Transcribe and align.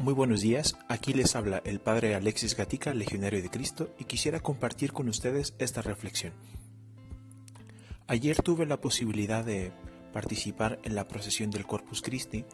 Muy 0.00 0.14
buenos 0.14 0.40
días, 0.40 0.78
aquí 0.88 1.12
les 1.12 1.36
habla 1.36 1.60
el 1.62 1.78
Padre 1.78 2.14
Alexis 2.14 2.56
Gatica, 2.56 2.94
Legionario 2.94 3.42
de 3.42 3.50
Cristo, 3.50 3.94
y 3.98 4.04
quisiera 4.04 4.40
compartir 4.40 4.94
con 4.94 5.10
ustedes 5.10 5.52
esta 5.58 5.82
reflexión. 5.82 6.32
Ayer 8.06 8.40
tuve 8.40 8.64
la 8.64 8.80
posibilidad 8.80 9.44
de 9.44 9.72
participar 10.14 10.78
en 10.84 10.94
la 10.94 11.06
procesión 11.06 11.50
del 11.50 11.66
Corpus 11.66 12.00
Christi, 12.00 12.46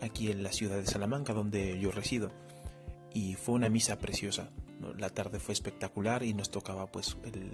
aquí 0.00 0.30
en 0.30 0.42
la 0.42 0.50
ciudad 0.50 0.78
de 0.78 0.86
Salamanca, 0.86 1.34
donde 1.34 1.78
yo 1.78 1.90
resido, 1.90 2.32
y 3.12 3.34
fue 3.34 3.54
una 3.54 3.68
misa 3.68 3.98
preciosa. 3.98 4.48
La 4.96 5.10
tarde 5.10 5.40
fue 5.40 5.52
espectacular 5.52 6.22
y 6.22 6.32
nos 6.32 6.50
tocaba 6.50 6.90
pues 6.90 7.18
el 7.24 7.52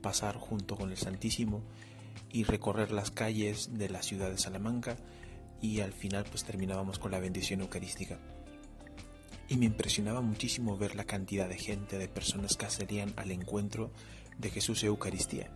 pasar 0.00 0.38
junto 0.38 0.76
con 0.76 0.90
el 0.90 0.96
Santísimo 0.96 1.62
y 2.32 2.44
recorrer 2.44 2.90
las 2.90 3.10
calles 3.10 3.74
de 3.74 3.90
la 3.90 4.02
ciudad 4.02 4.30
de 4.30 4.38
Salamanca 4.38 4.96
y 5.60 5.80
al 5.80 5.92
final 5.92 6.24
pues 6.30 6.44
terminábamos 6.44 6.98
con 6.98 7.10
la 7.10 7.20
bendición 7.20 7.60
eucarística. 7.60 8.18
Y 9.48 9.56
me 9.56 9.66
impresionaba 9.66 10.20
muchísimo 10.20 10.76
ver 10.76 10.96
la 10.96 11.04
cantidad 11.04 11.48
de 11.48 11.58
gente, 11.58 11.98
de 11.98 12.08
personas 12.08 12.56
que 12.56 12.66
acudían 12.66 13.12
al 13.16 13.30
encuentro 13.30 13.90
de 14.38 14.50
Jesús 14.50 14.82
y 14.82 14.86
Eucaristía. 14.86 15.50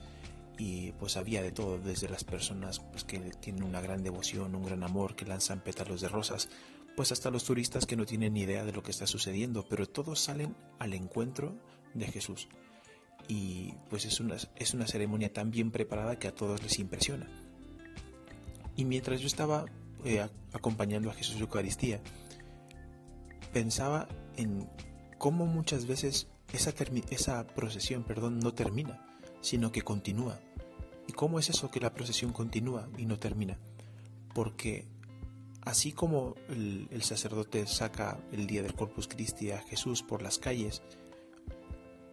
Y 0.58 0.92
pues 0.92 1.16
había 1.16 1.40
de 1.40 1.52
todo, 1.52 1.78
desde 1.78 2.08
las 2.08 2.24
personas 2.24 2.80
pues, 2.80 3.04
que 3.04 3.18
tienen 3.18 3.62
una 3.62 3.80
gran 3.80 4.02
devoción, 4.02 4.54
un 4.54 4.64
gran 4.64 4.82
amor, 4.82 5.14
que 5.14 5.24
lanzan 5.24 5.60
pétalos 5.60 6.00
de 6.00 6.08
rosas, 6.08 6.48
pues 6.96 7.12
hasta 7.12 7.30
los 7.30 7.44
turistas 7.44 7.86
que 7.86 7.96
no 7.96 8.04
tienen 8.04 8.34
ni 8.34 8.40
idea 8.40 8.64
de 8.64 8.72
lo 8.72 8.82
que 8.82 8.90
está 8.90 9.06
sucediendo, 9.06 9.64
pero 9.68 9.86
todos 9.86 10.18
salen 10.18 10.56
al 10.80 10.94
encuentro 10.94 11.54
de 11.94 12.06
Jesús. 12.08 12.48
Y 13.28 13.74
pues 13.88 14.04
es 14.04 14.20
una, 14.20 14.36
es 14.56 14.74
una 14.74 14.86
ceremonia 14.86 15.32
tan 15.32 15.50
bien 15.50 15.70
preparada 15.70 16.18
que 16.18 16.28
a 16.28 16.34
todos 16.34 16.62
les 16.62 16.78
impresiona. 16.78 17.28
Y 18.74 18.84
mientras 18.84 19.20
yo 19.20 19.26
estaba 19.26 19.66
eh, 20.04 20.26
acompañando 20.52 21.10
a 21.10 21.14
Jesús 21.14 21.36
en 21.36 21.42
Eucaristía, 21.42 22.00
pensaba 23.52 24.08
en 24.36 24.68
cómo 25.18 25.46
muchas 25.46 25.86
veces 25.86 26.28
esa, 26.52 27.46
procesión 27.46 28.04
perdón, 28.04 28.38
no 28.38 28.54
termina, 28.54 29.04
sino 29.40 29.72
que 29.72 29.82
continúa. 29.82 30.38
¿Y 31.06 31.12
cómo 31.12 31.38
es 31.38 31.50
eso 31.50 31.70
que 31.70 31.80
la 31.80 31.94
procesión 31.94 32.32
continúa 32.32 32.88
y 32.96 33.06
no 33.06 33.18
termina? 33.18 33.58
Porque 34.34 34.86
así 35.62 35.92
como 35.92 36.34
el, 36.48 36.88
el 36.90 37.02
sacerdote 37.02 37.66
saca 37.66 38.18
el 38.32 38.46
día 38.46 38.62
del 38.62 38.74
Corpus 38.74 39.08
Christi 39.08 39.50
a 39.50 39.60
Jesús 39.60 40.02
por 40.02 40.22
las 40.22 40.38
calles, 40.38 40.82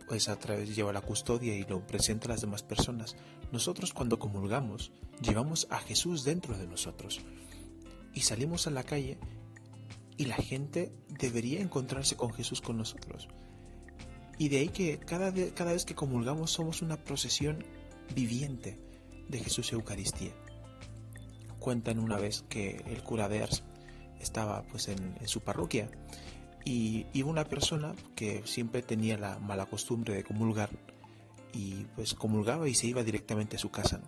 pues 0.08 0.30
a 0.30 0.38
través 0.38 0.76
lleva 0.76 0.94
la 0.94 1.02
custodia 1.02 1.56
y 1.56 1.64
lo 1.64 1.86
presenta 1.86 2.28
a 2.28 2.30
las 2.30 2.42
demás 2.42 2.64
personas. 2.64 3.16
Nosotros 3.52 3.94
cuando 3.94 4.20
comulgamos 4.20 4.92
llevamos 5.22 5.68
a 5.70 5.80
Jesús 5.80 6.24
dentro 6.24 6.58
de 6.58 6.68
nosotros 6.68 7.22
y 8.16 8.22
salimos 8.22 8.66
a 8.66 8.72
la 8.72 8.84
calle 8.84 9.20
y 10.18 10.26
la 10.26 10.38
gente 10.38 10.92
debería 11.10 11.62
encontrarse 11.62 12.16
con 12.16 12.34
Jesús 12.34 12.62
con 12.62 12.78
nosotros. 12.78 13.28
Y 14.38 14.50
de 14.50 14.60
ahí 14.60 14.70
que 14.70 14.98
cada, 14.98 15.34
cada 15.54 15.74
vez 15.74 15.86
que 15.86 15.94
comulgamos 15.94 16.52
somos 16.52 16.82
una 16.82 16.98
procesión 16.98 17.64
viviente 18.16 18.80
de 19.28 19.40
Jesús 19.40 19.72
Eucaristía. 19.74 20.32
Cuentan 21.60 22.00
una 22.00 22.18
vez 22.18 22.44
que 22.48 22.84
el 22.88 23.04
cura 23.04 23.28
de 23.28 23.44
Ars 23.44 23.64
estaba 24.20 24.64
pues 24.64 24.88
en, 24.88 25.18
en 25.20 25.28
su 25.28 25.42
parroquia 25.42 25.90
y, 26.64 27.06
y, 27.14 27.22
una 27.24 27.46
persona 27.46 27.94
que 28.16 28.42
siempre 28.46 28.82
tenía 28.82 29.18
la 29.18 29.40
mala 29.40 29.66
costumbre 29.66 30.16
de 30.16 30.24
comulgar 30.24 30.70
y 31.54 31.86
pues 31.96 32.14
comulgaba 32.14 32.68
y 32.68 32.74
se 32.74 32.88
iba 32.88 33.04
directamente 33.04 33.56
a 33.56 33.60
su 33.60 33.72
casa 33.72 34.02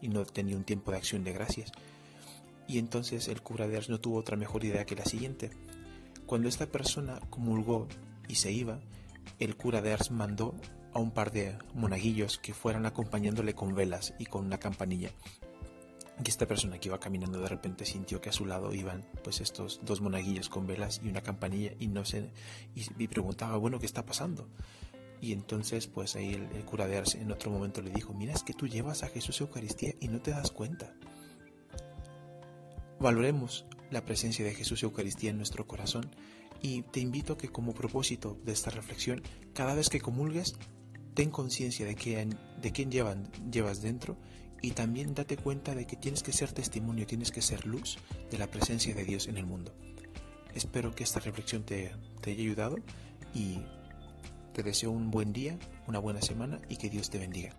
y 0.00 0.08
no 0.08 0.24
tenía 0.24 0.56
un 0.56 0.64
tiempo 0.64 0.90
de 0.90 0.96
acción 0.98 1.22
de 1.24 1.32
gracias 1.32 1.72
y 2.66 2.78
entonces 2.78 3.28
el 3.28 3.42
cura 3.42 3.68
de 3.68 3.76
Ars 3.76 3.88
no 3.88 4.00
tuvo 4.00 4.18
otra 4.18 4.36
mejor 4.36 4.64
idea 4.64 4.86
que 4.86 4.96
la 4.96 5.04
siguiente. 5.04 5.50
Cuando 6.26 6.48
esta 6.48 6.66
persona 6.66 7.20
comulgó 7.30 7.88
y 8.28 8.36
se 8.36 8.52
iba, 8.52 8.80
el 9.38 9.56
cura 9.56 9.82
de 9.82 9.92
Ars 9.92 10.10
mandó 10.10 10.54
a 10.92 10.98
un 10.98 11.10
par 11.10 11.32
de 11.32 11.58
monaguillos 11.74 12.38
que 12.38 12.54
fueran 12.54 12.86
acompañándole 12.86 13.54
con 13.54 13.74
velas 13.74 14.14
y 14.18 14.26
con 14.26 14.46
una 14.46 14.58
campanilla. 14.58 15.10
Y 16.24 16.28
esta 16.28 16.46
persona 16.46 16.78
que 16.78 16.88
iba 16.88 17.00
caminando 17.00 17.40
de 17.40 17.48
repente 17.48 17.84
sintió 17.84 18.20
que 18.20 18.28
a 18.28 18.32
su 18.32 18.46
lado 18.46 18.72
iban 18.74 19.04
pues 19.24 19.40
estos 19.40 19.80
dos 19.82 20.00
monaguillos 20.00 20.48
con 20.48 20.66
velas 20.66 21.00
y 21.02 21.08
una 21.08 21.22
campanilla 21.22 21.72
y 21.80 21.88
no 21.88 22.04
se 22.04 22.30
y, 22.74 23.08
preguntaba 23.08 23.56
bueno 23.56 23.80
qué 23.80 23.86
está 23.86 24.04
pasando 24.04 24.46
y 25.20 25.32
entonces 25.32 25.86
pues 25.86 26.14
ahí 26.14 26.34
el 26.34 26.64
cura 26.64 26.86
de 26.86 26.98
Ars 26.98 27.14
en 27.14 27.32
otro 27.32 27.50
momento 27.50 27.80
le 27.80 27.90
dijo 27.90 28.12
mira 28.12 28.34
es 28.34 28.42
que 28.42 28.52
tú 28.52 28.68
llevas 28.68 29.02
a 29.02 29.08
Jesús 29.08 29.40
Eucaristía 29.40 29.94
y 30.00 30.08
no 30.08 30.20
te 30.20 30.32
das 30.32 30.50
cuenta 30.50 30.94
Valoremos 33.02 33.64
la 33.90 34.04
presencia 34.04 34.44
de 34.44 34.54
Jesús 34.54 34.84
Eucaristía 34.84 35.30
en 35.30 35.36
nuestro 35.36 35.66
corazón 35.66 36.08
y 36.62 36.82
te 36.82 37.00
invito 37.00 37.32
a 37.32 37.36
que 37.36 37.48
como 37.48 37.74
propósito 37.74 38.38
de 38.44 38.52
esta 38.52 38.70
reflexión, 38.70 39.22
cada 39.54 39.74
vez 39.74 39.88
que 39.88 40.00
comulgues, 40.00 40.54
ten 41.12 41.30
conciencia 41.30 41.84
de, 41.84 41.96
quién, 41.96 42.38
llevas 43.50 43.82
dentro 43.82 44.16
y 44.60 44.70
también 44.70 45.16
date 45.16 45.36
cuenta 45.36 45.74
de 45.74 45.84
que 45.84 45.96
tienes 45.96 46.22
que 46.22 46.30
ser 46.30 46.52
testimonio, 46.52 47.04
tienes 47.04 47.32
que 47.32 47.42
ser 47.42 47.66
luz 47.66 47.98
de 48.30 48.38
la 48.38 48.46
presencia 48.46 48.94
de 48.94 49.04
Dios 49.04 49.26
en 49.26 49.36
el 49.36 49.46
mundo. 49.46 49.74
Espero 50.54 50.94
que 50.94 51.02
esta 51.02 51.18
reflexión 51.18 51.64
te, 51.64 51.90
te 52.20 52.30
haya 52.30 52.42
ayudado 52.42 52.76
y 53.34 53.58
te 54.52 54.62
deseo 54.62 54.92
un 54.92 55.10
buen 55.10 55.32
día, 55.32 55.58
una 55.88 55.98
buena 55.98 56.22
semana 56.22 56.60
y 56.68 56.76
que 56.76 56.88
Dios 56.88 57.10
te 57.10 57.18
bendiga. 57.18 57.52